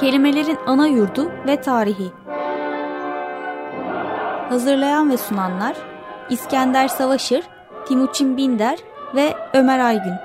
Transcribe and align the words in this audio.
Kelimelerin 0.00 0.58
ana 0.66 0.86
yurdu 0.86 1.30
ve 1.46 1.60
tarihi. 1.60 2.12
Hazırlayan 4.48 5.10
ve 5.10 5.16
sunanlar 5.16 5.76
İskender 6.30 6.88
Savaşır, 6.88 7.44
Timuçin 7.88 8.36
Binder 8.36 8.78
ve 9.14 9.34
Ömer 9.54 9.78
Aygün. 9.78 10.23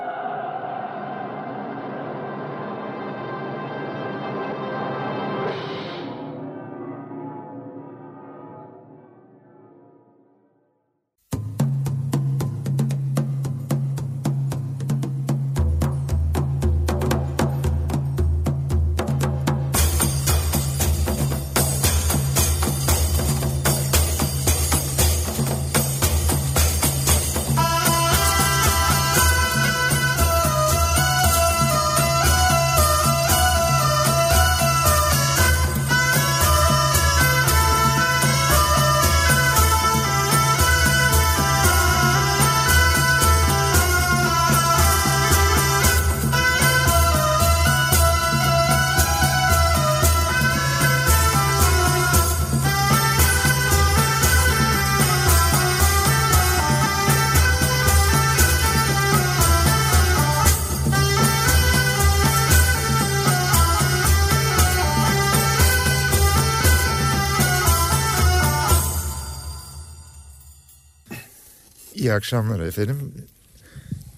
İyi 72.00 72.14
akşamlar 72.14 72.60
efendim. 72.60 73.14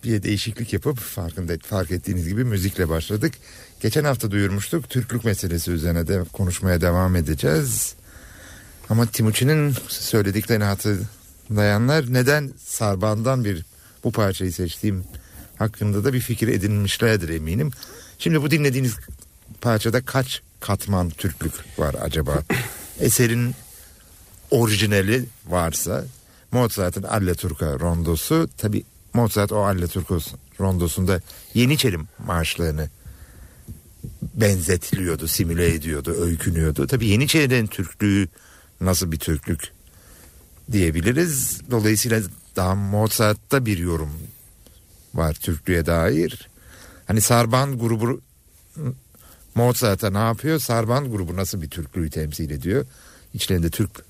Bir 0.04 0.24
değişiklik 0.24 0.74
yapıp 0.74 1.00
farkında 1.00 1.54
fark 1.64 1.92
ettiğiniz 1.92 2.28
gibi 2.28 2.44
müzikle 2.44 2.90
başladık. 2.90 3.34
Geçen 3.82 4.04
hafta 4.04 4.32
duyurmuştuk. 4.32 4.90
Türklük 4.90 5.26
meselesi 5.26 5.72
üzerine 5.72 6.08
de 6.08 6.24
konuşmaya 6.34 6.82
devam 6.82 7.16
edeceğiz. 7.16 7.96
Ama 8.90 9.06
Timuçin'in 9.06 9.76
söylediklerini 9.88 10.64
hatırlayanlar 10.64 12.14
neden 12.14 12.52
Sarban'dan 12.66 13.46
bir 13.46 13.66
bu 14.04 14.12
parçayı 14.12 14.54
seçtiğim 14.54 15.04
hakkında 15.56 16.04
da 16.04 16.14
bir 16.14 16.20
fikir 16.20 16.48
edinmişlerdir 16.48 17.30
eminim. 17.30 17.72
Şimdi 18.20 18.42
bu 18.42 18.52
dinlediğiniz 18.52 18.96
parçada 19.62 20.02
kaç 20.02 20.42
katman 20.60 21.10
Türklük 21.10 21.54
var 21.78 21.96
acaba? 22.02 22.44
Eserin 23.00 23.56
orijinali 24.52 25.26
varsa 25.48 26.06
Mozart'ın 26.52 27.04
Alleturka 27.04 27.80
rondosu 27.80 28.50
tabi 28.58 28.84
Mozart 29.14 29.52
o 29.52 29.66
Alleturka 29.66 30.16
rondosunda 30.60 31.22
Yeniçeri 31.54 31.98
marşlarını 32.26 32.90
benzetiliyordu, 34.34 35.28
simüle 35.28 35.74
ediyordu, 35.74 36.12
öykünüyordu. 36.12 36.88
Tabi 36.88 37.08
Yeniçeri'nin 37.08 37.68
Türklüğü 37.68 38.28
nasıl 38.82 39.12
bir 39.12 39.20
Türklük 39.20 39.72
diyebiliriz. 40.72 41.62
Dolayısıyla 41.72 42.22
daha 42.56 42.76
Mozart'ta 42.76 43.66
bir 43.66 43.78
yorum 43.78 44.12
var 45.14 45.34
Türklüğe 45.34 45.86
dair. 45.86 46.50
Hani 47.08 47.22
Sarban 47.22 47.80
grubu 47.80 48.22
Mozart'a 49.56 50.10
ne 50.10 50.18
yapıyor? 50.18 50.60
Sarban 50.60 51.12
grubu 51.12 51.36
nasıl 51.36 51.62
bir 51.62 51.70
Türklüğü 51.70 52.10
temsil 52.10 52.52
ediyor? 52.52 52.86
İçlerinde 53.34 53.70
Türk 53.70 54.06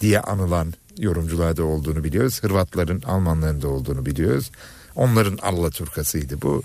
diye 0.00 0.20
anılan 0.20 0.74
yorumcularda 0.98 1.64
olduğunu 1.64 2.04
biliyoruz. 2.04 2.42
Hırvatların, 2.42 3.02
Almanların 3.02 3.62
da 3.62 3.68
olduğunu 3.68 4.06
biliyoruz. 4.06 4.50
Onların 4.96 5.38
Allah 5.42 5.70
Turkasıydı 5.70 6.42
bu. 6.42 6.62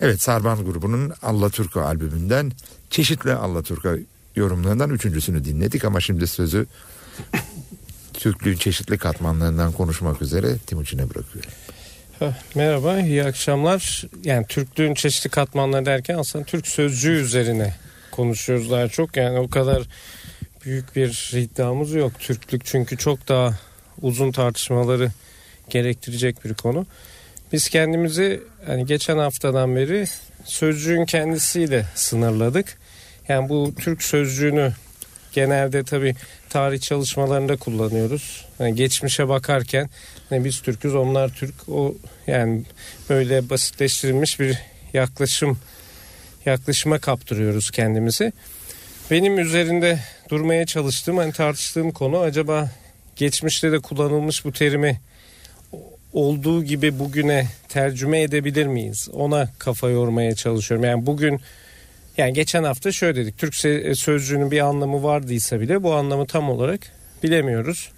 Evet 0.00 0.22
Sarban 0.22 0.64
grubunun 0.64 1.12
Allah 1.22 1.50
Turka 1.50 1.84
albümünden 1.84 2.52
çeşitli 2.90 3.32
Allah 3.32 3.62
Turka 3.62 3.96
yorumlarından 4.36 4.90
üçüncüsünü 4.90 5.44
dinledik 5.44 5.84
ama 5.84 6.00
şimdi 6.00 6.26
sözü 6.26 6.66
Türklüğün 8.12 8.56
çeşitli 8.56 8.98
katmanlarından 8.98 9.72
konuşmak 9.72 10.22
üzere 10.22 10.58
Timuçin'e 10.58 11.10
bırakıyorum. 11.10 11.50
Merhaba, 12.54 12.98
iyi 12.98 13.24
akşamlar. 13.24 14.04
Yani 14.24 14.46
Türklüğün 14.46 14.94
çeşitli 14.94 15.30
katmanları 15.30 15.86
derken 15.86 16.18
aslında 16.18 16.44
Türk 16.44 16.66
sözcüğü 16.66 17.12
üzerine 17.12 17.74
konuşuyoruz 18.10 18.70
daha 18.70 18.88
çok. 18.88 19.16
Yani 19.16 19.38
o 19.38 19.48
kadar 19.48 19.82
büyük 20.64 20.96
bir 20.96 21.32
iddiamız 21.36 21.92
yok. 21.94 22.12
Türklük 22.18 22.64
çünkü 22.64 22.96
çok 22.96 23.28
daha 23.28 23.58
uzun 24.02 24.32
tartışmaları 24.32 25.10
gerektirecek 25.70 26.44
bir 26.44 26.54
konu. 26.54 26.86
Biz 27.52 27.68
kendimizi 27.68 28.42
hani 28.66 28.86
geçen 28.86 29.18
haftadan 29.18 29.76
beri 29.76 30.06
sözcüğün 30.44 31.04
kendisiyle 31.04 31.86
sınırladık. 31.94 32.78
Yani 33.28 33.48
bu 33.48 33.74
Türk 33.78 34.02
sözcüğünü 34.02 34.72
genelde 35.32 35.84
tabi 35.84 36.14
tarih 36.48 36.80
çalışmalarında 36.80 37.56
kullanıyoruz. 37.56 38.46
Yani 38.58 38.74
geçmişe 38.74 39.28
bakarken 39.28 39.90
ne 40.30 40.44
biz 40.44 40.60
Türk'üz 40.60 40.94
onlar 40.94 41.28
Türk 41.28 41.68
o 41.68 41.94
yani 42.26 42.62
böyle 43.08 43.50
basitleştirilmiş 43.50 44.40
bir 44.40 44.58
yaklaşım 44.92 45.58
yaklaşıma 46.46 46.98
kaptırıyoruz 46.98 47.70
kendimizi. 47.70 48.32
Benim 49.10 49.38
üzerinde 49.38 49.98
durmaya 50.30 50.66
çalıştığım 50.66 51.16
hani 51.16 51.32
tartıştığım 51.32 51.90
konu 51.90 52.18
acaba 52.18 52.70
geçmişte 53.16 53.72
de 53.72 53.78
kullanılmış 53.78 54.44
bu 54.44 54.52
terimi 54.52 55.00
olduğu 56.12 56.64
gibi 56.64 56.98
bugüne 56.98 57.46
tercüme 57.68 58.22
edebilir 58.22 58.66
miyiz? 58.66 59.08
Ona 59.12 59.48
kafa 59.58 59.88
yormaya 59.88 60.34
çalışıyorum. 60.34 60.86
Yani 60.86 61.06
bugün 61.06 61.40
yani 62.16 62.32
geçen 62.32 62.64
hafta 62.64 62.92
şöyle 62.92 63.16
dedik. 63.16 63.38
Türk 63.38 63.54
sözcüğünün 63.98 64.50
bir 64.50 64.60
anlamı 64.60 65.02
vardıysa 65.02 65.60
bile 65.60 65.82
bu 65.82 65.94
anlamı 65.94 66.26
tam 66.26 66.50
olarak 66.50 66.80
bilemiyoruz. 67.22 67.90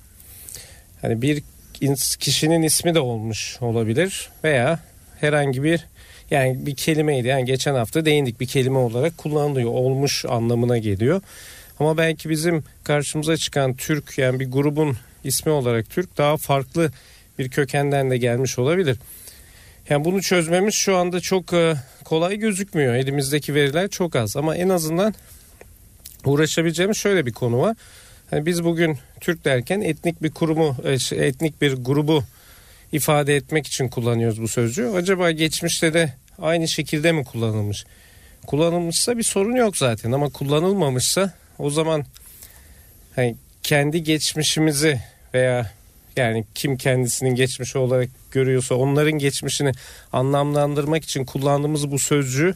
Hani 1.02 1.22
bir 1.22 1.42
kişinin 2.18 2.62
ismi 2.62 2.94
de 2.94 3.00
olmuş 3.00 3.56
olabilir 3.60 4.30
veya 4.44 4.78
herhangi 5.20 5.62
bir 5.62 5.86
yani 6.30 6.66
bir 6.66 6.76
kelimeydi. 6.76 7.28
Yani 7.28 7.44
geçen 7.44 7.74
hafta 7.74 8.04
değindik 8.04 8.40
bir 8.40 8.46
kelime 8.46 8.78
olarak 8.78 9.18
kullanılıyor. 9.18 9.70
Olmuş 9.70 10.24
anlamına 10.24 10.78
geliyor. 10.78 11.22
Ama 11.80 11.96
belki 11.96 12.30
bizim 12.30 12.64
karşımıza 12.84 13.36
çıkan 13.36 13.74
Türk 13.74 14.18
yani 14.18 14.40
bir 14.40 14.50
grubun 14.50 14.96
ismi 15.24 15.52
olarak 15.52 15.90
Türk 15.90 16.18
daha 16.18 16.36
farklı 16.36 16.90
bir 17.38 17.50
kökenden 17.50 18.10
de 18.10 18.16
gelmiş 18.16 18.58
olabilir. 18.58 18.98
Yani 19.88 20.04
bunu 20.04 20.22
çözmemiz 20.22 20.74
şu 20.74 20.96
anda 20.96 21.20
çok 21.20 21.52
e, 21.52 21.74
kolay 22.04 22.36
gözükmüyor. 22.36 22.94
Elimizdeki 22.94 23.54
veriler 23.54 23.88
çok 23.88 24.16
az 24.16 24.36
ama 24.36 24.56
en 24.56 24.68
azından 24.68 25.14
uğraşabileceğimiz 26.24 26.96
şöyle 26.96 27.26
bir 27.26 27.32
konu 27.32 27.60
var. 27.60 27.76
Hani 28.30 28.46
biz 28.46 28.64
bugün 28.64 28.98
Türk 29.20 29.44
derken 29.44 29.80
etnik 29.80 30.22
bir 30.22 30.30
kurumu, 30.30 30.76
e, 30.84 30.98
şey, 30.98 31.28
etnik 31.28 31.62
bir 31.62 31.72
grubu 31.72 32.24
ifade 32.92 33.36
etmek 33.36 33.66
için 33.66 33.88
kullanıyoruz 33.88 34.42
bu 34.42 34.48
sözcüğü. 34.48 34.88
Acaba 34.88 35.30
geçmişte 35.30 35.94
de 35.94 36.12
aynı 36.38 36.68
şekilde 36.68 37.12
mi 37.12 37.24
kullanılmış? 37.24 37.84
Kullanılmışsa 38.46 39.18
bir 39.18 39.22
sorun 39.22 39.56
yok 39.56 39.76
zaten 39.76 40.12
ama 40.12 40.28
kullanılmamışsa 40.28 41.32
o 41.58 41.70
zaman 41.70 42.04
hani 43.16 43.36
kendi 43.62 44.02
geçmişimizi 44.02 45.00
veya 45.34 45.70
yani 46.16 46.44
kim 46.54 46.76
kendisinin 46.76 47.34
geçmişi 47.34 47.78
olarak 47.78 48.08
görüyorsa 48.30 48.74
onların 48.74 49.12
geçmişini 49.12 49.72
anlamlandırmak 50.12 51.04
için 51.04 51.24
kullandığımız 51.24 51.90
bu 51.90 51.98
sözcüğü 51.98 52.54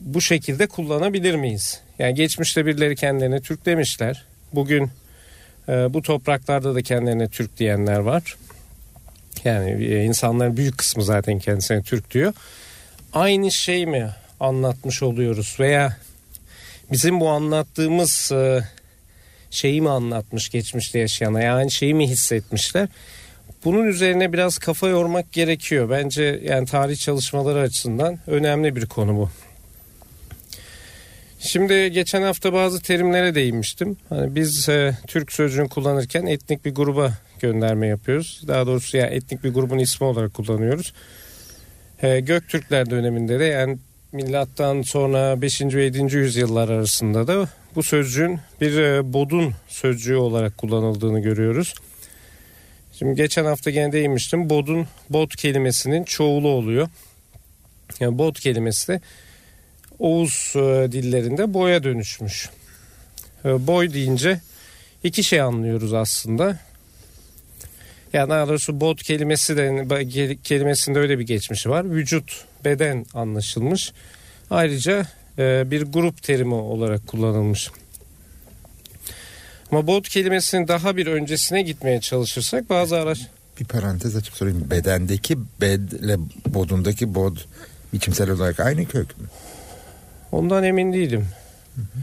bu 0.00 0.20
şekilde 0.20 0.66
kullanabilir 0.66 1.34
miyiz? 1.34 1.80
Yani 1.98 2.14
geçmişte 2.14 2.66
birileri 2.66 2.96
kendilerine 2.96 3.40
Türk 3.40 3.66
demişler. 3.66 4.24
Bugün 4.52 4.90
e, 5.68 5.94
bu 5.94 6.02
topraklarda 6.02 6.74
da 6.74 6.82
kendilerine 6.82 7.28
Türk 7.28 7.58
diyenler 7.58 7.98
var. 7.98 8.36
Yani 9.44 9.84
e, 9.84 10.04
insanların 10.04 10.56
büyük 10.56 10.78
kısmı 10.78 11.04
zaten 11.04 11.38
kendisine 11.38 11.82
Türk 11.82 12.10
diyor. 12.10 12.32
Aynı 13.12 13.50
şey 13.50 13.86
mi 13.86 14.10
anlatmış 14.40 15.02
oluyoruz 15.02 15.56
veya 15.60 15.96
bizim 16.92 17.20
bu 17.20 17.28
anlattığımız 17.28 18.32
e, 18.32 18.60
şeyi 19.50 19.80
mi 19.80 19.90
anlatmış 19.90 20.48
geçmişte 20.48 20.98
yaşayanlar 20.98 21.40
yani 21.40 21.70
şeyi 21.70 21.94
mi 21.94 22.08
hissetmişler? 22.08 22.88
Bunun 23.64 23.84
üzerine 23.84 24.32
biraz 24.32 24.58
kafa 24.58 24.88
yormak 24.88 25.32
gerekiyor. 25.32 25.90
Bence 25.90 26.40
yani 26.44 26.66
tarih 26.66 26.96
çalışmaları 26.96 27.60
açısından 27.60 28.18
önemli 28.26 28.76
bir 28.76 28.86
konu 28.86 29.16
bu. 29.16 29.30
Şimdi 31.40 31.92
geçen 31.92 32.22
hafta 32.22 32.52
bazı 32.52 32.82
terimlere 32.82 33.34
değinmiştim. 33.34 33.96
Hani 34.08 34.34
biz 34.34 34.68
e, 34.68 34.96
Türk 35.06 35.32
sözcüğünü 35.32 35.68
kullanırken 35.68 36.26
etnik 36.26 36.64
bir 36.64 36.74
gruba 36.74 37.12
gönderme 37.40 37.86
yapıyoruz. 37.86 38.42
Daha 38.46 38.66
doğrusu 38.66 38.96
yani 38.96 39.14
etnik 39.14 39.44
bir 39.44 39.54
grubun 39.54 39.78
ismi 39.78 40.06
olarak 40.06 40.34
kullanıyoruz. 40.34 40.92
E, 42.02 42.20
Göktürkler 42.20 42.90
döneminde 42.90 43.40
de 43.40 43.44
yani 43.44 43.78
milattan 44.12 44.82
sonra 44.82 45.42
5. 45.42 45.60
ve 45.60 45.84
7. 45.84 46.16
yüzyıllar 46.16 46.68
arasında 46.68 47.26
da 47.26 47.48
bu 47.74 47.82
sözcüğün 47.82 48.40
bir 48.60 48.78
e, 48.78 49.12
bodun 49.12 49.54
sözcüğü 49.68 50.16
olarak 50.16 50.58
kullanıldığını 50.58 51.20
görüyoruz. 51.20 51.74
Şimdi 52.92 53.14
geçen 53.14 53.44
hafta 53.44 53.70
gene 53.70 53.92
değinmiştim. 53.92 54.50
Bodun, 54.50 54.86
bod 55.10 55.30
kelimesinin 55.30 56.04
çoğulu 56.04 56.48
oluyor. 56.48 56.88
Yani 58.00 58.18
bod 58.18 58.36
kelimesi 58.36 58.88
de 58.88 59.00
Oğuz 59.98 60.52
e, 60.56 60.92
dillerinde 60.92 61.54
boya 61.54 61.82
dönüşmüş. 61.82 62.50
E, 63.44 63.66
boy 63.66 63.92
deyince 63.92 64.40
iki 65.04 65.24
şey 65.24 65.40
anlıyoruz 65.40 65.94
aslında. 65.94 66.58
Yani 68.12 68.30
daha 68.30 68.48
doğrusu 68.48 68.80
bod 68.80 68.98
kelimesi 68.98 69.56
de 69.56 70.36
kelimesinde 70.44 70.98
öyle 70.98 71.18
bir 71.18 71.26
geçmişi 71.26 71.70
var. 71.70 71.90
Vücut, 71.90 72.44
beden 72.64 73.06
anlaşılmış. 73.14 73.92
Ayrıca 74.50 75.06
e, 75.38 75.70
bir 75.70 75.82
grup 75.82 76.22
terimi 76.22 76.54
olarak 76.54 77.06
kullanılmış. 77.06 77.70
Ama 79.70 79.86
bod 79.86 80.04
kelimesinin 80.04 80.68
daha 80.68 80.96
bir 80.96 81.06
öncesine 81.06 81.62
gitmeye 81.62 82.00
çalışırsak 82.00 82.70
bazı 82.70 82.96
araç... 82.96 83.18
Bir 83.60 83.64
parantez 83.64 84.16
açıp 84.16 84.34
sorayım. 84.34 84.70
Bedendeki 84.70 85.38
bed 85.60 85.90
ile 85.90 86.16
bodundaki 86.46 87.14
bod 87.14 87.36
biçimsel 87.92 88.30
olarak 88.30 88.60
aynı 88.60 88.84
kök 88.84 89.20
mü? 89.20 89.26
Ondan 90.32 90.64
emin 90.64 90.92
değilim. 90.92 91.26
Hı 91.74 91.80
hı. 91.80 92.00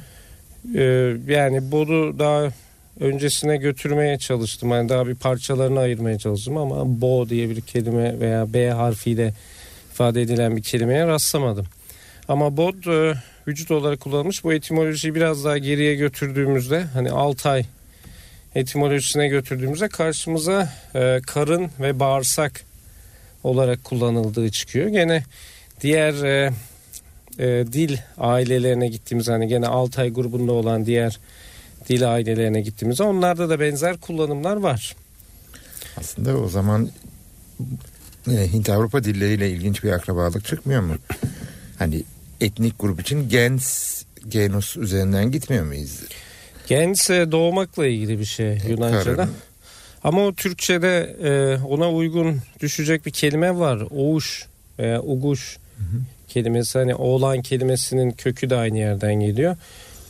Ee, 0.76 1.18
yani 1.28 1.72
bodu 1.72 2.20
daha 2.20 2.52
öncesine 3.00 3.58
götürmeye 3.58 4.18
çalıştım. 4.18 4.70
Yani 4.70 4.90
daha 4.90 5.08
bir 5.08 5.16
parçalarını 5.16 5.80
ayırmaya 5.80 6.20
çalıştım 6.20 6.58
ama 6.58 7.02
bo 7.02 7.30
diye 7.30 7.50
bir 7.50 7.62
kelime 7.62 8.20
veya 8.20 8.54
B 8.54 8.70
harfiyle 8.70 9.34
ifade 9.96 10.22
edilen 10.22 10.58
bir 10.58 10.62
kelimeye 10.62 11.08
rastlamadım. 11.08 11.66
Ama 12.28 12.58
bod 12.58 12.86
e, 12.86 13.18
vücut 13.48 13.72
olarak 13.72 14.00
kullanılmış. 14.00 14.44
Bu 14.44 14.54
etimolojiyi 14.54 15.16
biraz 15.16 15.46
daha 15.46 15.58
geriye 15.58 15.96
götürdüğümüzde 15.96 16.82
hani 16.84 17.12
Altay 17.12 17.66
etimolojisine 18.56 19.28
götürdüğümüzde 19.28 19.88
karşımıza 19.88 20.70
e, 20.96 21.22
karın 21.28 21.70
ve 21.80 22.00
bağırsak 22.00 22.62
olarak 23.44 23.84
kullanıldığı 23.84 24.52
çıkıyor. 24.52 24.88
Gene 24.88 25.24
diğer 25.82 26.14
e, 26.24 26.54
e, 27.40 27.66
dil 27.74 27.98
ailelerine 28.18 28.88
gittiğimiz 28.88 29.28
hani 29.28 29.48
gene 29.48 29.68
Altay 29.68 30.14
grubunda 30.14 30.52
olan 30.52 30.86
diğer 30.86 31.20
dil 31.90 32.14
ailelerine 32.14 32.62
gittiğimizde 32.62 33.04
onlarda 33.04 33.50
da 33.50 33.60
benzer 33.60 33.98
kullanımlar 33.98 34.56
var. 34.56 34.96
Aslında 35.98 36.38
o 36.38 36.48
zaman 36.48 36.90
Hint 38.28 38.70
Avrupa 38.70 39.04
dilleriyle 39.04 39.50
ilginç 39.50 39.84
bir 39.84 39.92
akrabalık 39.92 40.46
çıkmıyor 40.46 40.82
mu? 40.82 40.96
Hani 41.80 42.04
etnik 42.42 42.80
grup 42.80 43.02
için 43.02 43.30
gens 43.30 43.96
genus 44.30 44.78
üzerinden 44.78 45.32
gitmiyor 45.32 45.66
muyuz? 45.66 46.00
Gens 46.68 47.10
doğmakla 47.10 47.88
ilgili 47.88 48.20
bir 48.20 48.26
şey 48.26 48.62
Yunanca'da. 48.70 49.16
Karın. 49.16 49.30
Ama 50.04 50.26
o 50.26 50.34
Türkçe'de 50.34 51.16
e, 51.24 51.64
ona 51.66 51.92
uygun 51.92 52.42
düşecek 52.60 53.06
bir 53.06 53.12
kelime 53.12 53.56
var. 53.56 53.84
Oğuş 53.92 54.46
veya 54.80 55.02
uguş 55.02 55.58
hı 55.78 55.84
hı. 55.84 56.02
kelimesi. 56.28 56.80
Hani 56.80 56.96
oğlan 56.96 57.42
kelimesinin 57.42 58.12
kökü 58.12 58.50
de 58.50 58.56
aynı 58.56 58.78
yerden 58.78 59.14
geliyor. 59.14 59.58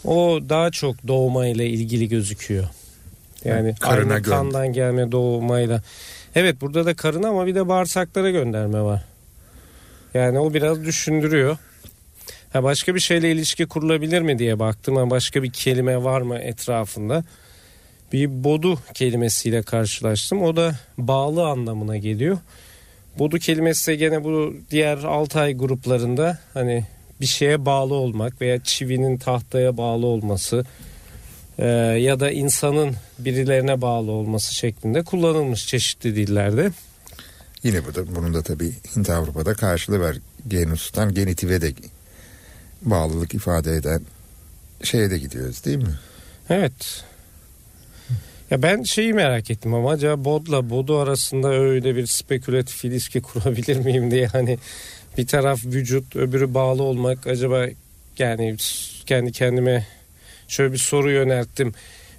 O 0.03 0.39
daha 0.49 0.71
çok 0.71 1.07
doğma 1.07 1.47
ile 1.47 1.67
ilgili 1.67 2.09
gözüküyor. 2.09 2.67
Yani 3.45 3.75
Karına 3.79 4.13
aynı 4.13 4.23
kandan 4.23 4.73
gelme 4.73 5.11
doğmayla. 5.11 5.81
Evet 6.35 6.61
burada 6.61 6.85
da 6.85 6.93
karına 6.93 7.27
ama 7.27 7.45
bir 7.45 7.55
de 7.55 7.67
bağırsaklara 7.67 8.29
gönderme 8.29 8.81
var. 8.81 9.05
Yani 10.13 10.39
o 10.39 10.53
biraz 10.53 10.85
düşündürüyor. 10.85 11.57
Ha 12.53 12.63
başka 12.63 12.95
bir 12.95 12.99
şeyle 12.99 13.31
ilişki 13.31 13.65
kurulabilir 13.65 14.21
mi 14.21 14.39
diye 14.39 14.59
baktım. 14.59 14.95
Ha 14.95 15.09
başka 15.09 15.43
bir 15.43 15.51
kelime 15.51 16.03
var 16.03 16.21
mı 16.21 16.37
etrafında? 16.37 17.23
Bir 18.13 18.43
bodu 18.43 18.79
kelimesiyle 18.93 19.63
karşılaştım. 19.63 20.41
O 20.41 20.55
da 20.55 20.75
bağlı 20.97 21.47
anlamına 21.47 21.97
geliyor. 21.97 22.37
Bodu 23.19 23.39
kelimesi 23.39 23.91
de 23.91 23.95
gene 23.95 24.23
bu 24.23 24.53
diğer 24.71 24.97
Altay 24.97 25.57
gruplarında 25.57 26.39
hani 26.53 26.85
bir 27.21 27.25
şeye 27.25 27.65
bağlı 27.65 27.93
olmak 27.93 28.41
veya 28.41 28.63
çivinin 28.63 29.17
tahtaya 29.17 29.77
bağlı 29.77 30.05
olması 30.05 30.65
e, 31.57 31.67
ya 31.99 32.19
da 32.19 32.31
insanın 32.31 32.95
birilerine 33.19 33.81
bağlı 33.81 34.11
olması 34.11 34.55
şeklinde 34.55 35.03
kullanılmış 35.03 35.67
çeşitli 35.67 36.15
dillerde. 36.15 36.71
Yine 37.63 37.85
bu 37.85 37.95
da 37.95 38.15
bunun 38.15 38.33
da 38.33 38.41
tabii 38.41 38.73
Hint 38.95 39.09
Avrupa'da 39.09 39.53
karşılığı 39.53 39.99
var. 39.99 40.17
Genus'tan 40.47 41.13
genitive 41.13 41.61
de 41.61 41.73
bağlılık 42.81 43.33
ifade 43.33 43.75
eden 43.75 44.01
şeye 44.83 45.09
de 45.09 45.17
gidiyoruz 45.17 45.65
değil 45.65 45.77
mi? 45.77 45.99
Evet. 46.49 47.03
Ya 48.51 48.61
ben 48.61 48.83
şeyi 48.83 49.13
merak 49.13 49.51
ettim 49.51 49.73
ama 49.73 49.91
acaba 49.91 50.25
Bod'la 50.25 50.69
Bod'u 50.69 50.97
arasında 50.97 51.49
öyle 51.49 51.95
bir 51.95 52.05
spekülatif 52.05 52.85
ilişki 52.85 53.21
kurabilir 53.21 53.77
miyim 53.77 54.11
diye 54.11 54.27
hani 54.27 54.57
bir 55.17 55.27
taraf 55.27 55.65
vücut 55.65 56.15
öbürü 56.15 56.53
bağlı 56.53 56.83
olmak 56.83 57.27
acaba 57.27 57.65
yani 58.19 58.55
kendi 59.05 59.31
kendime 59.31 59.87
şöyle 60.47 60.73
bir 60.73 60.77
soru 60.77 61.11
yönelttim. 61.11 61.73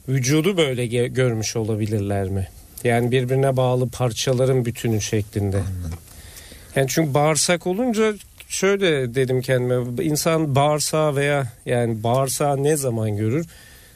Vücudu 0.09 0.57
böyle 0.57 0.87
görmüş 1.07 1.57
olabilirler 1.57 2.29
mi? 2.29 2.49
Yani 2.85 3.11
birbirine 3.11 3.57
bağlı 3.57 3.89
parçaların 3.89 4.65
bütünü 4.65 5.01
şeklinde. 5.01 5.63
Yani 6.77 6.87
çünkü 6.89 7.15
bağırsak 7.15 7.67
olunca 7.67 8.15
şöyle 8.49 9.15
dedim 9.15 9.43
kendime 9.43 10.05
insan 10.05 10.55
bağırsağı 10.55 11.17
veya 11.17 11.53
yani 11.67 12.03
bağırsağı 12.03 12.65
ne 12.65 12.77
zaman 12.77 13.17
görür? 13.17 13.47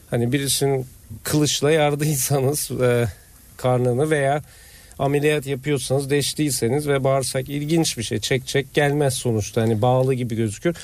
Hani 0.09 0.31
birisinin 0.31 0.85
kılıçla 1.23 1.71
yardıysanız 1.71 2.71
e, 2.71 3.07
karnını 3.57 4.09
veya 4.09 4.41
ameliyat 4.99 5.47
yapıyorsanız 5.47 6.09
deştiyseniz 6.09 6.87
ve 6.87 7.03
bağırsak 7.03 7.49
ilginç 7.49 7.97
bir 7.97 8.03
şey 8.03 8.19
çek 8.19 8.47
çek 8.47 8.73
gelmez 8.73 9.13
sonuçta 9.13 9.61
hani 9.61 9.81
bağlı 9.81 10.13
gibi 10.13 10.35
gözükür. 10.35 10.75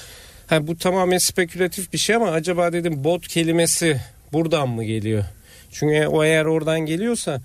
Ha, 0.48 0.68
bu 0.68 0.78
tamamen 0.78 1.18
spekülatif 1.18 1.94
bir 1.94 1.98
şey 1.98 2.16
ama 2.16 2.32
acaba 2.32 2.74
dedim 2.74 3.04
bot 3.04 3.28
kelimesi 3.28 4.02
buradan 4.34 4.70
mı 4.70 4.84
geliyor? 4.84 5.24
Çünkü 5.72 6.08
o 6.08 6.24
eğer 6.24 6.46
oradan 6.46 6.80
geliyorsa 6.80 7.42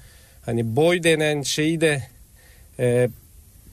hani 0.47 0.77
boy 0.77 1.03
denen 1.03 1.43
şeyi 1.43 1.81
de 1.81 2.03
e, 2.79 3.09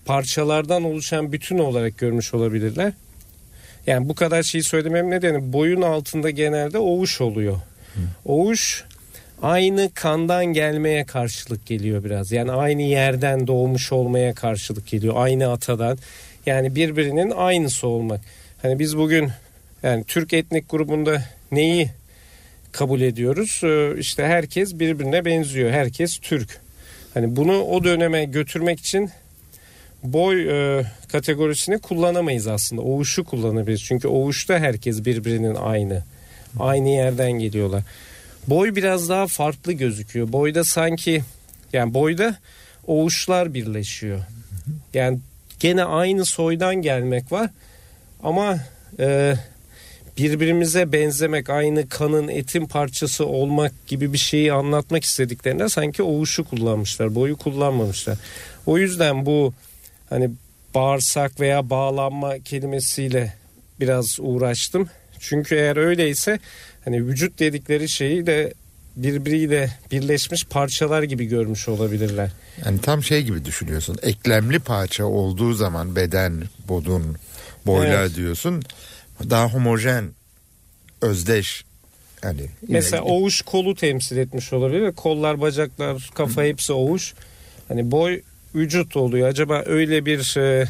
parçalardan 0.06 0.84
oluşan 0.84 1.32
bütün 1.32 1.58
olarak 1.58 1.98
görmüş 1.98 2.34
olabilirler. 2.34 2.94
Yani 3.88 4.10
bu 4.10 4.16
kadar 4.16 4.44
şeyi 4.44 4.64
söylemem 4.64 5.10
nedeni 5.10 5.54
boyun 5.54 5.82
altında 5.82 6.30
genelde 6.30 6.78
ovuş 6.78 7.22
oluyor. 7.22 7.56
Hı. 7.94 8.00
Ovuş 8.26 8.84
aynı 9.42 9.90
kandan 9.94 10.46
gelmeye 10.46 11.06
karşılık 11.06 11.66
geliyor 11.66 12.04
biraz. 12.04 12.32
Yani 12.32 12.52
aynı 12.52 12.82
yerden 12.82 13.48
doğmuş 13.48 13.92
olmaya 13.92 14.34
karşılık 14.34 14.88
geliyor. 14.88 15.14
Aynı 15.18 15.52
atadan. 15.52 15.98
Yani 16.46 16.76
birbirinin 16.76 17.32
aynısı 17.32 17.88
olmak. 17.88 18.22
Hani 18.62 18.80
biz 18.80 18.98
bugün 18.98 19.30
yani 19.84 20.04
Türk 20.04 20.34
etnik 20.34 20.70
grubunda 20.70 21.24
neyi 21.52 21.90
kabul 22.72 23.02
ediyoruz? 23.02 23.62
Ee, 23.64 24.00
işte 24.00 24.26
herkes 24.26 24.80
birbirine 24.80 25.26
benziyor. 25.26 25.72
Herkes 25.72 26.18
Türk. 26.18 26.60
Hani 27.14 27.36
bunu 27.36 27.62
o 27.64 27.84
döneme 27.84 28.26
götürmek 28.26 28.80
için 28.80 29.10
boy 30.04 30.50
e, 30.50 30.86
kategorisini 31.12 31.80
kullanamayız 31.80 32.48
aslında. 32.48 32.82
Oğuşu 32.82 33.24
kullanabiliriz. 33.24 33.84
Çünkü 33.84 34.08
oğuşta 34.08 34.60
herkes 34.60 35.06
birbirinin 35.06 35.56
aynı. 35.56 36.04
Aynı 36.60 36.90
yerden 36.90 37.32
geliyorlar. 37.32 37.84
Boy 38.48 38.76
biraz 38.76 39.10
daha 39.10 39.28
farklı 39.28 39.74
gözüküyor. 39.74 40.32
Boyda 40.32 40.64
sanki 40.64 41.24
yani 41.74 41.94
boyda 41.94 42.36
oğuşlar 42.88 43.54
birleşiyor. 43.54 44.20
Yani 44.94 45.20
gene 45.60 45.84
aynı 45.84 46.26
soydan 46.26 46.76
gelmek 46.76 47.32
var 47.32 47.50
ama 48.24 48.60
e, 49.00 49.36
birbirimize 50.18 50.92
benzemek, 50.92 51.50
aynı 51.50 51.90
kanın 51.90 52.28
etin 52.28 52.66
parçası 52.66 53.26
olmak 53.26 53.88
gibi 53.88 54.14
bir 54.14 54.18
şeyi 54.18 54.54
anlatmak 54.54 55.04
istediklerinde 55.04 55.70
sanki 55.70 56.04
oğuşu 56.04 56.44
kullanmışlar, 56.44 57.16
boyu 57.16 57.38
kullanmamışlar. 57.38 58.18
O 58.66 58.78
yüzden 58.78 59.26
bu 59.26 59.54
hani 60.10 60.30
bağırsak 60.76 61.40
veya 61.40 61.70
bağlanma 61.70 62.40
kelimesiyle 62.40 63.34
biraz 63.80 64.18
uğraştım. 64.20 64.90
Çünkü 65.20 65.56
eğer 65.56 65.78
öyleyse 65.78 66.40
hani 66.86 67.08
vücut 67.08 67.40
dedikleri 67.40 67.90
şeyi 67.90 68.26
de 68.26 68.54
birbiriyle 68.96 69.70
birleşmiş 69.92 70.46
parçalar 70.46 71.04
gibi 71.04 71.26
görmüş 71.26 71.68
olabilirler. 71.68 72.32
Yani 72.66 72.82
tam 72.82 73.04
şey 73.04 73.24
gibi 73.24 73.46
düşünüyorsun. 73.46 73.98
Eklemli 74.02 74.60
parça 74.60 75.06
olduğu 75.06 75.54
zaman 75.54 75.96
beden, 75.96 76.44
bodun, 76.68 77.18
boylar 77.66 78.02
evet. 78.02 78.16
diyorsun. 78.16 78.64
Daha 79.30 79.48
homojen 79.48 80.10
özdeş 81.02 81.64
yani 82.24 82.42
Mesela 82.68 83.04
ovuş 83.04 83.42
kolu 83.42 83.76
temsil 83.76 84.18
etmiş 84.18 84.54
olabilir. 84.54 84.92
Kollar, 84.92 85.42
bacaklar, 85.42 86.10
kafa 86.14 86.44
hepsi 86.44 86.74
ovuş. 86.74 87.14
Hani 87.68 87.92
boy 87.92 88.22
vücut 88.56 88.98
oluyor. 88.98 89.28
Acaba 89.28 89.64
öyle 89.66 90.06
bir 90.06 90.38
e, 90.38 90.68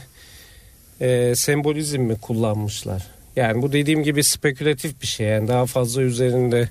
e, 1.02 1.36
sembolizm 1.36 2.02
mi 2.02 2.16
kullanmışlar? 2.16 3.08
Yani 3.36 3.62
bu 3.62 3.72
dediğim 3.72 4.04
gibi 4.04 4.24
spekülatif 4.24 5.02
bir 5.02 5.08
şey. 5.08 5.28
Yani 5.28 5.48
daha 5.48 5.66
fazla 5.66 6.02
üzerinde 6.02 6.70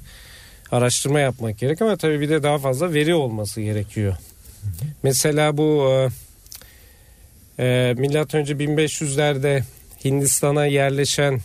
araştırma 0.71 1.21
yapmak 1.21 1.59
gerek 1.59 1.83
ama 1.83 1.97
tabii 1.97 2.21
bir 2.21 2.29
de 2.29 2.43
daha 2.43 2.59
fazla 2.59 2.95
veri 2.95 3.15
olması 3.15 3.61
gerekiyor. 3.61 4.17
Mesela 5.03 5.57
bu 5.57 5.89
e, 5.91 7.65
e, 7.65 7.95
milattan 7.99 8.41
önce 8.41 8.55
1500'lerde 8.55 9.63
Hindistan'a 10.05 10.67
yerleşen 10.67 11.41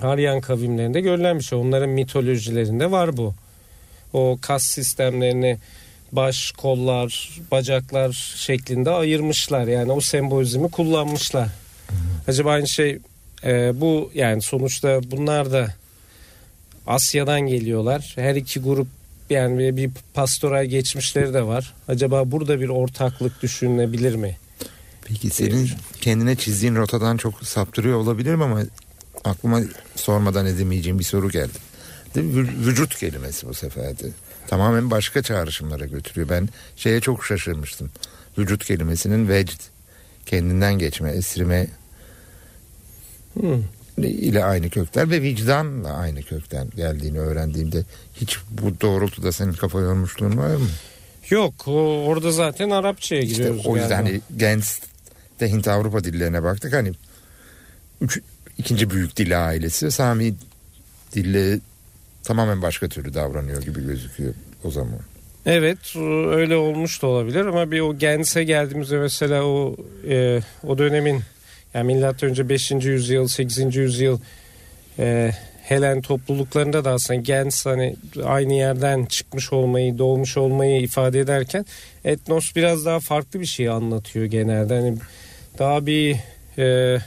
Aryan 0.00 0.40
kavimlerinde 0.40 1.00
görülen 1.00 1.38
bir 1.38 1.44
şey. 1.44 1.58
Onların 1.58 1.88
mitolojilerinde 1.88 2.90
var 2.90 3.16
bu. 3.16 3.34
O 4.12 4.38
kas 4.42 4.62
sistemlerini 4.62 5.58
baş, 6.12 6.52
kollar, 6.52 7.40
bacaklar 7.50 8.34
şeklinde 8.36 8.90
ayırmışlar. 8.90 9.66
Yani 9.66 9.92
o 9.92 10.00
sembolizmi 10.00 10.70
kullanmışlar. 10.70 11.48
Acaba 12.28 12.50
aynı 12.50 12.68
şey 12.68 12.98
e, 13.44 13.80
bu 13.80 14.10
yani 14.14 14.42
sonuçta 14.42 15.00
bunlar 15.10 15.52
da 15.52 15.74
Asya'dan 16.86 17.40
geliyorlar. 17.40 18.12
Her 18.16 18.34
iki 18.34 18.60
grup 18.60 18.86
yani 19.30 19.76
bir 19.76 19.90
pastoral 20.14 20.64
geçmişleri 20.64 21.34
de 21.34 21.46
var. 21.46 21.74
Acaba 21.88 22.30
burada 22.30 22.60
bir 22.60 22.68
ortaklık 22.68 23.42
düşünülebilir 23.42 24.14
mi? 24.14 24.36
Peki 25.08 25.30
senin 25.30 25.70
kendine 26.00 26.36
çizdiğin 26.36 26.76
rotadan 26.76 27.16
çok 27.16 27.44
saptırıyor 27.46 27.98
olabilirim 27.98 28.42
ama 28.42 28.62
aklıma 29.24 29.60
sormadan 29.96 30.46
edemeyeceğim 30.46 30.98
bir 30.98 31.04
soru 31.04 31.30
geldi. 31.30 31.58
Vü- 32.16 32.66
vücut 32.66 32.96
kelimesi 32.98 33.48
bu 33.48 33.54
sefer 33.54 33.98
de. 33.98 34.06
Tamamen 34.48 34.90
başka 34.90 35.22
çağrışımlara 35.22 35.86
götürüyor. 35.86 36.28
Ben 36.28 36.48
şeye 36.76 37.00
çok 37.00 37.24
şaşırmıştım. 37.26 37.90
Vücut 38.38 38.64
kelimesinin 38.64 39.28
vecd 39.28 39.60
kendinden 40.26 40.78
geçme, 40.78 41.10
esrime 41.10 41.66
Hmm. 43.34 43.62
ile 43.98 44.44
aynı 44.44 44.70
kökler 44.70 45.10
ve 45.10 45.22
vicdanla 45.22 45.92
aynı 45.92 46.22
kökten 46.22 46.68
geldiğini 46.76 47.18
öğrendiğimde 47.18 47.84
hiç 48.14 48.38
bu 48.50 48.80
doğrultuda 48.80 49.32
senin 49.32 49.52
kafa 49.52 49.80
yormuşluğun 49.80 50.36
var 50.38 50.56
mı? 50.56 50.66
Yok 51.30 51.68
orada 51.68 52.32
zaten 52.32 52.70
Arapçaya 52.70 53.22
İşte 53.22 53.34
giriyoruz. 53.34 53.66
o 53.66 53.76
yüzden 53.76 54.04
galiba. 54.04 54.08
hani 54.30 54.38
Gens'te 55.38 55.56
Hint 55.56 55.68
Avrupa 55.68 56.04
dillerine 56.04 56.42
baktık 56.42 56.72
hani 56.72 56.92
üç, 58.00 58.20
ikinci 58.58 58.90
büyük 58.90 59.16
dil 59.16 59.46
ailesi 59.46 59.90
Sami 59.90 60.34
dille 61.12 61.60
tamamen 62.22 62.62
başka 62.62 62.88
türlü 62.88 63.14
davranıyor 63.14 63.62
gibi 63.62 63.86
gözüküyor 63.86 64.34
o 64.64 64.70
zaman. 64.70 65.00
Evet 65.46 65.96
öyle 66.30 66.56
olmuş 66.56 67.02
da 67.02 67.06
olabilir 67.06 67.46
ama 67.46 67.70
bir 67.70 67.80
o 67.80 67.98
Gens'e 67.98 68.44
geldiğimizde 68.44 68.98
mesela 68.98 69.44
o 69.44 69.76
e, 70.08 70.40
o 70.66 70.78
dönemin 70.78 71.22
yani 71.74 71.94
milattan 71.94 72.30
önce 72.30 72.48
5. 72.48 72.70
yüzyıl 72.70 73.28
8. 73.28 73.76
yüzyıl 73.76 74.18
e, 74.98 75.32
Helen 75.62 76.00
topluluklarında 76.00 76.84
da 76.84 76.90
aslında 76.90 77.20
Gens 77.20 77.66
hani 77.66 77.96
aynı 78.24 78.54
yerden 78.54 79.04
çıkmış 79.04 79.52
olmayı 79.52 79.98
doğmuş 79.98 80.36
olmayı 80.36 80.82
ifade 80.82 81.20
ederken 81.20 81.66
etnos 82.04 82.56
biraz 82.56 82.84
daha 82.84 83.00
farklı 83.00 83.40
bir 83.40 83.46
şey 83.46 83.68
anlatıyor 83.68 84.26
genelde. 84.26 84.74
Hani 84.74 84.94
daha 85.58 85.86
bir 85.86 86.16
e, 86.58 86.98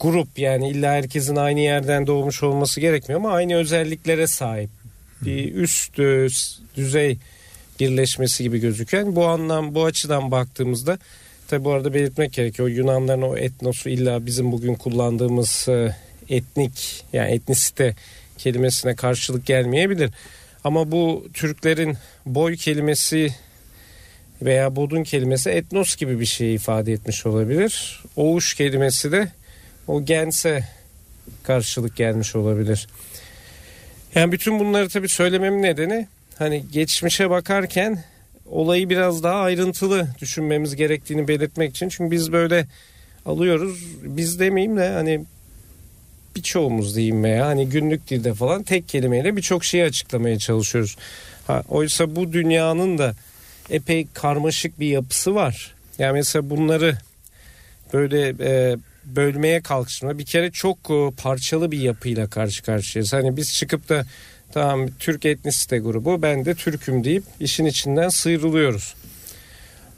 grup 0.00 0.38
yani 0.38 0.70
illa 0.70 0.92
herkesin 0.92 1.36
aynı 1.36 1.60
yerden 1.60 2.06
doğmuş 2.06 2.42
olması 2.42 2.80
gerekmiyor 2.80 3.20
ama 3.20 3.32
aynı 3.32 3.54
özelliklere 3.56 4.26
sahip. 4.26 4.70
Bir 5.22 5.54
üst 5.54 5.98
e, 5.98 6.28
düzey 6.76 7.18
birleşmesi 7.80 8.42
gibi 8.42 8.58
gözüken 8.58 9.16
bu 9.16 9.26
anlam 9.26 9.74
bu 9.74 9.84
açıdan 9.84 10.30
baktığımızda 10.30 10.98
tabi 11.48 11.64
bu 11.64 11.72
arada 11.72 11.94
belirtmek 11.94 12.32
gerekiyor 12.32 12.68
Yunanların 12.68 13.22
o 13.22 13.36
etnosu 13.36 13.88
illa 13.88 14.26
bizim 14.26 14.52
bugün 14.52 14.74
kullandığımız 14.74 15.68
e, 15.68 15.96
etnik 16.28 17.04
yani 17.12 17.30
etnisite 17.30 17.94
kelimesine 18.38 18.96
karşılık 18.96 19.46
gelmeyebilir. 19.46 20.10
Ama 20.64 20.92
bu 20.92 21.26
Türklerin 21.34 21.96
boy 22.26 22.56
kelimesi 22.56 23.34
veya 24.42 24.76
bodun 24.76 25.02
kelimesi 25.02 25.50
etnos 25.50 25.96
gibi 25.96 26.20
bir 26.20 26.26
şey 26.26 26.54
ifade 26.54 26.92
etmiş 26.92 27.26
olabilir. 27.26 28.02
Oğuş 28.16 28.54
kelimesi 28.54 29.12
de 29.12 29.28
o 29.88 30.04
gense 30.04 30.64
karşılık 31.42 31.96
gelmiş 31.96 32.36
olabilir. 32.36 32.86
Yani 34.14 34.32
bütün 34.32 34.58
bunları 34.58 34.88
tabii 34.88 35.08
söylememin 35.08 35.62
nedeni 35.62 36.06
hani 36.38 36.64
geçmişe 36.72 37.30
bakarken 37.30 38.04
olayı 38.46 38.90
biraz 38.90 39.22
daha 39.22 39.40
ayrıntılı 39.40 40.08
düşünmemiz 40.20 40.76
gerektiğini 40.76 41.28
belirtmek 41.28 41.70
için. 41.70 41.88
Çünkü 41.88 42.10
biz 42.10 42.32
böyle 42.32 42.66
alıyoruz 43.26 43.84
biz 44.02 44.40
demeyeyim 44.40 44.76
de 44.76 44.88
hani 44.88 45.24
birçoğumuz 46.36 46.96
diyeyim 46.96 47.24
veya 47.24 47.46
hani 47.46 47.68
günlük 47.68 48.10
dilde 48.10 48.34
falan 48.34 48.62
tek 48.62 48.88
kelimeyle 48.88 49.36
birçok 49.36 49.64
şeyi 49.64 49.84
açıklamaya 49.84 50.38
çalışıyoruz. 50.38 50.96
Ha, 51.46 51.62
oysa 51.68 52.16
bu 52.16 52.32
dünyanın 52.32 52.98
da 52.98 53.14
epey 53.70 54.06
karmaşık 54.14 54.80
bir 54.80 54.86
yapısı 54.86 55.34
var. 55.34 55.74
Yani 55.98 56.12
mesela 56.12 56.50
bunları 56.50 56.98
böyle 57.92 58.34
e, 58.40 58.76
bölmeye 59.04 59.60
kalkışma 59.60 60.18
bir 60.18 60.24
kere 60.24 60.50
çok 60.50 60.78
e, 60.90 61.10
parçalı 61.16 61.70
bir 61.72 61.78
yapıyla 61.78 62.30
karşı 62.30 62.62
karşıyayız. 62.62 63.12
Hani 63.12 63.36
biz 63.36 63.54
çıkıp 63.54 63.88
da 63.88 64.06
tamam 64.52 64.88
Türk 64.98 65.24
etnisite 65.24 65.78
grubu 65.78 66.22
ben 66.22 66.44
de 66.44 66.54
Türk'üm 66.54 67.04
deyip 67.04 67.24
işin 67.40 67.64
içinden 67.64 68.08
sıyrılıyoruz. 68.08 68.94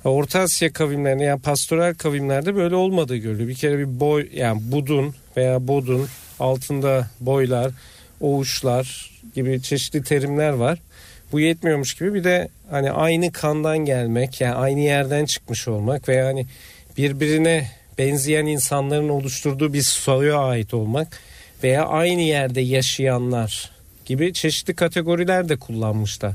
Orta 0.05 0.41
Asya 0.41 0.73
kavimlerinde 0.73 1.25
yani 1.25 1.41
pastoral 1.41 1.95
kavimlerde 1.95 2.55
böyle 2.55 2.75
olmadığı 2.75 3.17
görülüyor. 3.17 3.49
Bir 3.49 3.55
kere 3.55 3.79
bir 3.79 4.01
boy 4.01 4.29
yani 4.35 4.73
budun 4.73 5.15
veya 5.37 5.69
bodun 5.69 6.09
altında 6.41 7.11
boylar, 7.21 7.73
oğuşlar 8.21 9.11
gibi 9.35 9.63
çeşitli 9.63 10.03
terimler 10.03 10.51
var. 10.51 10.79
Bu 11.33 11.41
yetmiyormuş 11.41 11.95
gibi 11.95 12.15
bir 12.15 12.25
de 12.25 12.49
hani 12.71 12.91
aynı 12.91 13.33
kandan 13.33 13.79
gelmek 13.79 14.41
yani 14.41 14.55
aynı 14.55 14.81
yerden 14.81 15.25
çıkmış 15.25 15.69
olmak 15.69 16.09
veya 16.09 16.27
hani 16.27 16.47
birbirine 16.97 17.71
benzeyen 17.99 18.47
insanların 18.47 19.09
oluşturduğu 19.09 19.73
bir 19.73 19.83
soya 19.83 20.39
ait 20.39 20.75
olmak 20.75 21.21
veya 21.63 21.87
aynı 21.87 22.21
yerde 22.21 22.61
yaşayanlar 22.61 23.71
gibi 24.07 24.33
çeşitli 24.33 24.75
kategoriler 24.75 25.49
de 25.49 25.57
kullanmışlar. 25.57 26.33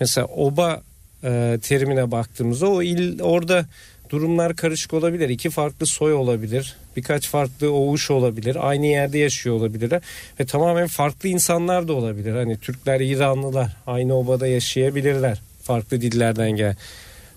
Mesela 0.00 0.26
oba 0.26 0.82
e, 1.24 1.58
terimine 1.62 2.10
baktığımızda 2.10 2.68
o 2.68 2.82
il 2.82 3.22
orada 3.22 3.66
durumlar 4.10 4.56
karışık 4.56 4.94
olabilir. 4.94 5.28
İki 5.28 5.50
farklı 5.50 5.86
soy 5.86 6.12
olabilir. 6.12 6.76
Birkaç 6.96 7.28
farklı 7.28 7.72
oğuş 7.72 8.10
olabilir. 8.10 8.68
Aynı 8.68 8.86
yerde 8.86 9.18
yaşıyor 9.18 9.56
olabilirler. 9.56 10.02
Ve 10.40 10.46
tamamen 10.46 10.86
farklı 10.86 11.28
insanlar 11.28 11.88
da 11.88 11.92
olabilir. 11.92 12.32
Hani 12.32 12.58
Türkler, 12.58 13.00
İranlılar 13.00 13.76
aynı 13.86 14.14
obada 14.14 14.46
yaşayabilirler. 14.46 15.40
Farklı 15.62 16.00
dillerden 16.00 16.50
gel. 16.50 16.76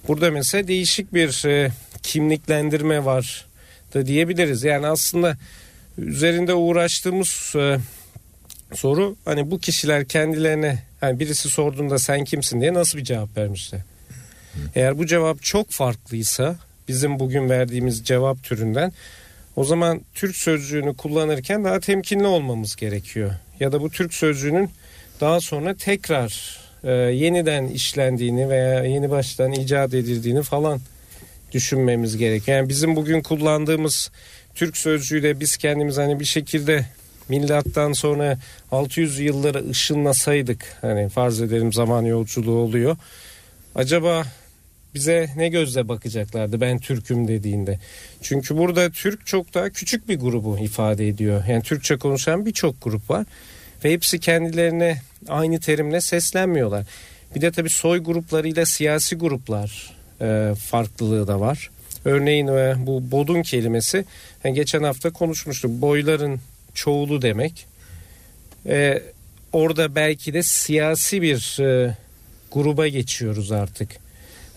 Burada 0.07 0.31
mesela 0.31 0.67
değişik 0.67 1.13
bir 1.13 1.45
e, 1.47 1.71
kimliklendirme 2.03 3.05
var 3.05 3.45
da 3.93 4.05
diyebiliriz. 4.05 4.63
Yani 4.63 4.87
aslında 4.87 5.37
üzerinde 5.97 6.53
uğraştığımız 6.53 7.53
e, 7.55 7.77
soru 8.75 9.15
hani 9.25 9.51
bu 9.51 9.59
kişiler 9.59 10.05
kendilerine 10.05 10.83
hani 11.01 11.19
birisi 11.19 11.49
sorduğunda 11.49 11.99
sen 11.99 12.23
kimsin 12.23 12.61
diye 12.61 12.73
nasıl 12.73 12.97
bir 12.97 13.03
cevap 13.03 13.37
vermişler. 13.37 13.81
Eğer 14.75 14.97
bu 14.97 15.05
cevap 15.05 15.43
çok 15.43 15.71
farklıysa 15.71 16.55
bizim 16.87 17.19
bugün 17.19 17.49
verdiğimiz 17.49 18.03
cevap 18.03 18.43
türünden 18.43 18.93
o 19.55 19.63
zaman 19.63 20.01
Türk 20.13 20.35
sözcüğünü 20.35 20.95
kullanırken 20.95 21.63
daha 21.63 21.79
temkinli 21.79 22.25
olmamız 22.25 22.75
gerekiyor. 22.75 23.31
Ya 23.59 23.71
da 23.71 23.81
bu 23.81 23.89
Türk 23.89 24.13
sözcüğünün 24.13 24.69
daha 25.21 25.39
sonra 25.39 25.75
tekrar 25.75 26.59
e, 26.83 26.91
yeniden 26.91 27.67
işlendiğini 27.67 28.49
veya 28.49 28.83
yeni 28.83 29.09
baştan 29.09 29.51
icat 29.51 29.93
edildiğini 29.93 30.43
falan 30.43 30.79
düşünmemiz 31.51 32.17
gerekiyor. 32.17 32.57
Yani 32.57 32.69
bizim 32.69 32.95
bugün 32.95 33.21
kullandığımız 33.21 34.11
Türk 34.55 34.77
sözcüğüyle 34.77 35.39
biz 35.39 35.57
kendimiz 35.57 35.97
hani 35.97 36.19
bir 36.19 36.25
şekilde 36.25 36.85
milattan 37.29 37.93
sonra 37.93 38.37
600 38.71 39.19
yıllara 39.19 39.69
ışınlasaydık 39.69 40.77
hani 40.81 41.09
farz 41.09 41.41
edelim 41.41 41.73
zaman 41.73 42.03
yolculuğu 42.03 42.57
oluyor. 42.57 42.97
Acaba 43.75 44.23
bize 44.95 45.29
ne 45.35 45.49
gözle 45.49 45.87
bakacaklardı 45.87 46.61
ben 46.61 46.79
Türk'üm 46.79 47.27
dediğinde. 47.27 47.79
Çünkü 48.21 48.57
burada 48.57 48.89
Türk 48.89 49.27
çok 49.27 49.53
daha 49.53 49.69
küçük 49.69 50.09
bir 50.09 50.19
grubu 50.19 50.57
ifade 50.59 51.07
ediyor. 51.07 51.43
Yani 51.49 51.63
Türkçe 51.63 51.97
konuşan 51.97 52.45
birçok 52.45 52.81
grup 52.81 53.09
var 53.09 53.25
ve 53.85 53.91
hepsi 53.91 54.19
kendilerine 54.19 55.01
aynı 55.27 55.59
terimle 55.59 56.01
seslenmiyorlar. 56.01 56.85
Bir 57.35 57.41
de 57.41 57.51
tabii 57.51 57.69
soy 57.69 58.03
gruplarıyla 58.03 58.65
siyasi 58.65 59.15
gruplar 59.15 59.93
e, 60.21 60.53
farklılığı 60.55 61.27
da 61.27 61.39
var. 61.39 61.69
Örneğin 62.05 62.47
e, 62.47 62.75
bu 62.77 63.11
bodun 63.11 63.41
kelimesi 63.41 64.05
yani 64.43 64.55
geçen 64.55 64.83
hafta 64.83 65.09
konuşmuştuk. 65.09 65.71
Boyların 65.71 66.39
çoğulu 66.73 67.21
demek. 67.21 67.65
e, 68.65 69.01
orada 69.53 69.95
belki 69.95 70.33
de 70.33 70.43
siyasi 70.43 71.21
bir 71.21 71.59
e, 71.59 71.95
gruba 72.51 72.87
geçiyoruz 72.87 73.51
artık. 73.51 74.00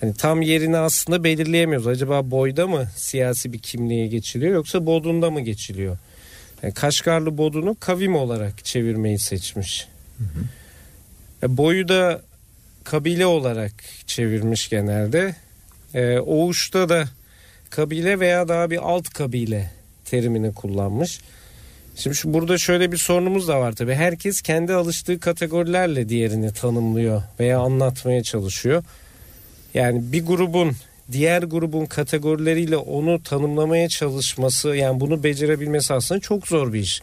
Hani 0.05 0.15
tam 0.15 0.43
yerini 0.43 0.77
aslında 0.77 1.25
belirleyemiyoruz. 1.25 1.87
Acaba 1.87 2.31
boyda 2.31 2.67
mı 2.67 2.89
siyasi 2.97 3.53
bir 3.53 3.59
kimliğe 3.59 4.07
geçiliyor 4.07 4.55
yoksa 4.55 4.87
bodunda 4.87 5.31
mı 5.31 5.41
geçiliyor? 5.41 5.99
Yani 6.63 6.75
Kaşgarlı 6.75 7.39
bodunu 7.39 7.77
kavim 7.81 8.17
olarak 8.17 8.65
çevirmeyi 8.65 9.19
seçmiş. 9.19 9.89
Hı 10.19 10.25
hı. 10.25 10.45
E, 11.47 11.57
boyu 11.57 11.89
da 11.89 12.23
kabile 12.85 13.27
olarak 13.27 13.73
çevirmiş 14.07 14.69
genelde. 14.69 15.35
E, 15.95 16.19
Oğuş'ta 16.19 16.89
da 16.89 17.05
kabile 17.71 18.21
veya 18.21 18.49
daha 18.49 18.71
bir 18.71 18.79
alt 18.79 19.09
kabile 19.09 19.71
terimini 20.05 20.55
kullanmış. 20.55 21.21
Şimdi 21.97 22.17
şu 22.17 22.35
burada 22.35 22.59
şöyle 22.59 22.93
bir 22.93 22.97
sorunumuz 22.97 23.49
da 23.49 23.61
var 23.61 23.73
tabii. 23.73 23.95
Herkes 23.95 24.43
kendi 24.43 24.73
alıştığı 24.73 25.21
kategorilerle 25.21 26.09
diğerini 26.09 26.53
tanımlıyor 26.53 27.23
veya 27.41 27.59
anlatmaya 27.59 28.23
çalışıyor. 28.23 28.85
Yani 29.75 30.13
bir 30.13 30.27
grubun 30.27 30.73
diğer 31.13 31.43
grubun 31.43 31.87
kategorileriyle 31.87 32.77
onu 32.77 33.23
tanımlamaya 33.23 33.89
çalışması 33.89 34.69
yani 34.77 35.01
bunu 35.01 35.23
becerebilmesi 35.23 35.95
aslında 35.95 36.21
çok 36.21 36.49
zor 36.49 36.73
bir 36.73 36.81
iş. 36.81 37.03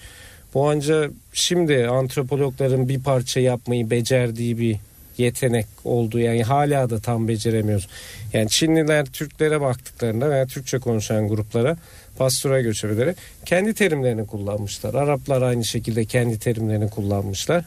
Bu 0.53 0.69
anca 0.69 1.09
şimdi 1.33 1.87
antropologların 1.87 2.89
bir 2.89 3.03
parça 3.03 3.39
yapmayı 3.39 3.89
becerdiği 3.89 4.57
bir 4.57 4.77
yetenek 5.17 5.65
oldu. 5.83 6.19
Yani 6.19 6.43
hala 6.43 6.89
da 6.89 6.99
tam 6.99 7.27
beceremiyoruz. 7.27 7.87
Yani 8.33 8.49
Çinliler 8.49 9.05
Türklere 9.05 9.61
baktıklarında 9.61 10.29
veya 10.29 10.45
Türkçe 10.45 10.79
konuşan 10.79 11.27
gruplara 11.27 11.77
pastora 12.17 12.61
göçebeleri 12.61 13.15
kendi 13.45 13.73
terimlerini 13.73 14.27
kullanmışlar. 14.27 14.93
Araplar 14.93 15.41
aynı 15.41 15.65
şekilde 15.65 16.05
kendi 16.05 16.39
terimlerini 16.39 16.89
kullanmışlar. 16.89 17.65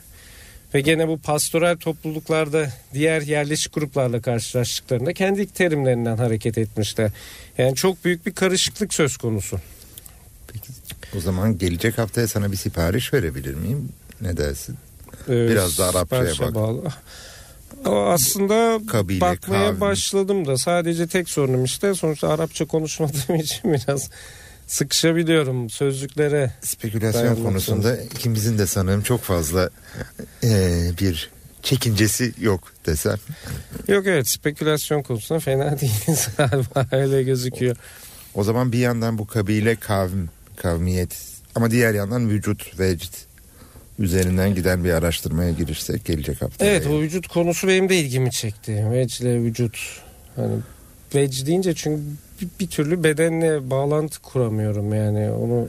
Ve 0.74 0.80
gene 0.80 1.08
bu 1.08 1.18
pastoral 1.18 1.76
topluluklarda 1.76 2.70
diğer 2.94 3.22
yerleşik 3.22 3.74
gruplarla 3.74 4.20
karşılaştıklarında 4.20 5.12
kendi 5.12 5.46
terimlerinden 5.46 6.16
hareket 6.16 6.58
etmişler. 6.58 7.10
Yani 7.58 7.74
çok 7.74 8.04
büyük 8.04 8.26
bir 8.26 8.32
karışıklık 8.32 8.94
söz 8.94 9.16
konusu. 9.16 9.60
Peki 10.52 10.68
o 11.16 11.20
zaman 11.20 11.58
gelecek 11.58 11.98
haftaya 11.98 12.28
sana 12.28 12.52
bir 12.52 12.56
sipariş 12.56 13.14
verebilir 13.14 13.54
miyim? 13.54 13.88
Ne 14.20 14.36
dersin? 14.36 14.76
Ee, 15.28 15.48
Biraz 15.48 15.78
da 15.78 15.86
Arapçaya 15.88 16.38
bak. 16.40 16.54
Bağlı. 16.54 16.82
Aslında 17.84 18.80
Kabile, 18.86 19.20
bakmaya 19.20 19.66
kavmi. 19.66 19.80
başladım 19.80 20.46
da 20.46 20.58
sadece 20.58 21.06
tek 21.06 21.30
sorunum 21.30 21.64
işte 21.64 21.94
sonuçta 21.94 22.28
Arapça 22.28 22.64
konuşmadığım 22.66 23.34
için 23.40 23.72
biraz 23.72 24.10
sıkışabiliyorum 24.66 25.70
sözlüklere. 25.70 26.50
Spekülasyon 26.62 27.42
konusunda 27.44 27.96
ikimizin 27.96 28.58
de 28.58 28.66
sanırım 28.66 29.02
çok 29.02 29.20
fazla 29.20 29.70
e, 30.44 30.80
bir 31.00 31.30
çekincesi 31.62 32.32
yok 32.40 32.72
desem. 32.86 33.18
Yok 33.88 34.06
evet 34.06 34.28
spekülasyon 34.28 35.02
konusunda 35.02 35.40
fena 35.40 35.64
değiliz 35.80 36.28
galiba 36.36 36.86
öyle 36.92 37.22
gözüküyor. 37.22 37.76
O 38.34 38.44
zaman 38.44 38.72
bir 38.72 38.78
yandan 38.78 39.18
bu 39.18 39.26
kabile 39.26 39.76
kavm, 39.76 40.26
kavmiyet 40.56 41.16
ama 41.54 41.70
diğer 41.70 41.94
yandan 41.94 42.30
vücut, 42.30 42.80
vecd 42.80 43.14
üzerinden 43.98 44.54
giden 44.54 44.84
bir 44.84 44.90
araştırmaya 44.90 45.50
girişsek 45.50 46.04
gelecek 46.04 46.42
hafta. 46.42 46.64
Evet 46.64 46.86
o 46.86 47.00
vücut 47.00 47.28
konusu 47.28 47.68
benim 47.68 47.88
de 47.88 47.96
ilgimi 47.96 48.30
çekti. 48.30 48.86
Vecd 48.90 49.22
ile 49.22 49.42
vücut. 49.42 50.02
Hani 50.36 50.54
vecd 51.14 51.46
deyince 51.46 51.74
çünkü 51.74 52.02
bir, 52.40 52.48
bir 52.60 52.66
türlü 52.66 53.04
bedenle 53.04 53.70
bağlantı 53.70 54.22
kuramıyorum 54.22 54.94
yani 54.94 55.30
onu 55.30 55.68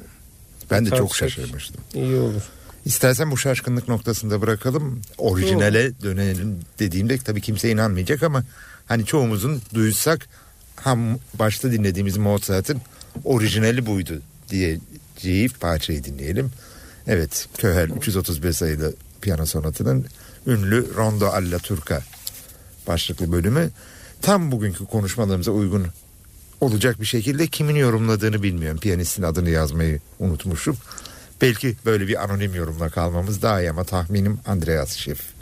ben 0.72 0.86
de 0.86 0.90
çok 0.90 1.16
şaşırmıştım. 1.16 1.82
İyi 1.94 2.16
olur. 2.16 2.42
İstersen 2.86 3.32
bu 3.32 3.38
şaşkınlık 3.38 3.88
noktasında 3.88 4.42
bırakalım. 4.42 5.02
Orijinale 5.18 6.02
dönelim 6.02 6.60
dediğimde 6.80 7.18
tabii 7.18 7.42
kimse 7.42 7.72
inanmayacak 7.72 8.24
ama 8.24 8.44
hani 8.86 9.06
çoğumuzun 9.06 9.62
duysak 9.74 10.28
ham 10.76 11.20
başta 11.34 11.72
dinlediğimiz 11.72 12.18
Mozart'ın 12.18 12.82
orijinali 13.24 13.86
buydu 13.86 14.22
diyeceği 14.50 15.50
parçayı 15.50 16.04
dinleyelim. 16.04 16.52
Evet 17.08 17.48
Köhel 17.58 17.90
331 17.90 18.52
sayılı 18.52 18.94
piyano 19.22 19.46
sonatının 19.46 20.06
ünlü 20.48 20.96
Rondo 20.96 21.26
alla 21.26 21.60
Turca 21.60 22.02
başlıklı 22.88 23.32
bölümü 23.32 23.70
tam 24.22 24.52
bugünkü 24.52 24.86
konuşmalarımıza 24.86 25.52
uygun 25.52 25.88
olacak 26.62 27.02
bir 27.02 27.06
şekilde 27.06 27.48
kimin 27.48 27.76
yorumladığını 27.76 28.44
bilmiyorum. 28.44 28.80
Piyanistin 28.80 29.24
adını 29.24 29.50
yazmayı 29.50 30.00
unutmuşum. 30.20 30.78
Belki 31.42 31.76
böyle 31.86 32.08
bir 32.08 32.24
anonim 32.24 32.56
yorumla 32.56 32.90
kalmamız 32.90 33.42
daha 33.42 33.62
iyi 33.62 33.70
ama 33.70 33.84
tahminim 33.84 34.40
Andreas 34.46 34.96
Schiff. 34.96 35.35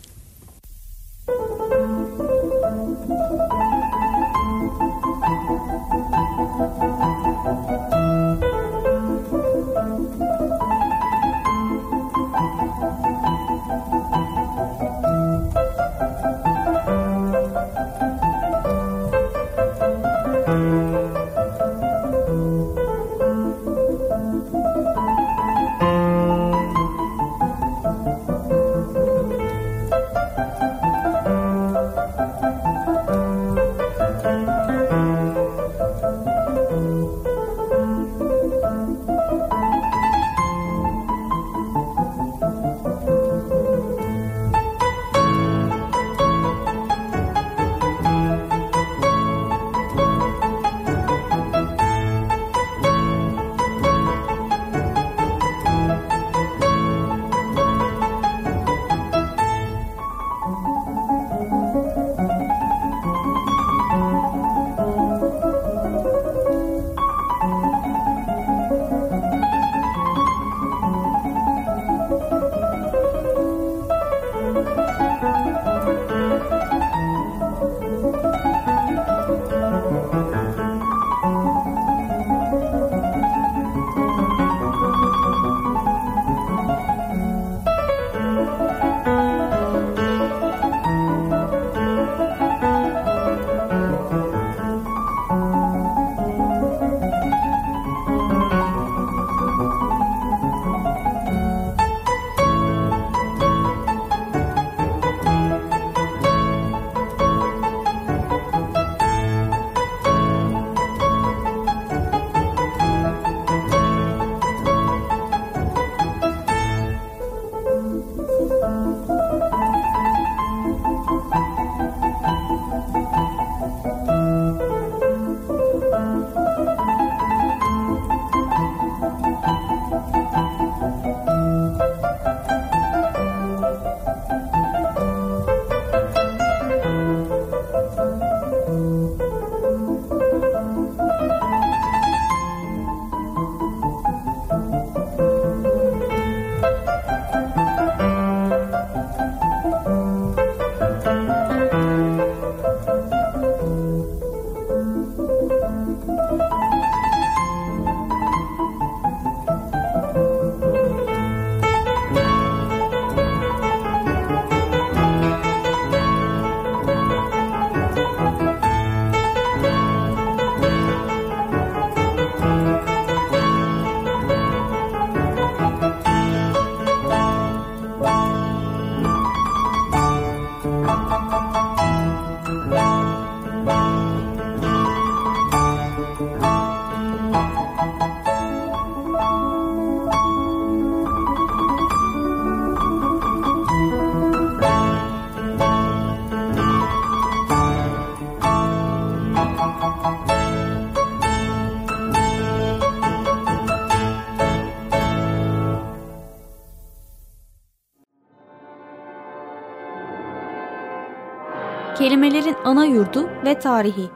Kelimelerin 212.04 212.56
ana 212.66 212.86
yurdu 212.86 213.30
ve 213.46 213.60
tarihi. 213.60 214.10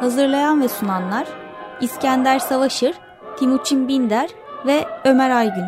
Hazırlayan 0.00 0.62
ve 0.62 0.68
sunanlar 0.68 1.28
İskender 1.80 2.38
Savaşır, 2.38 2.94
Timuçin 3.38 3.88
Binder 3.88 4.30
ve 4.66 4.84
Ömer 5.04 5.30
Aygün. 5.30 5.64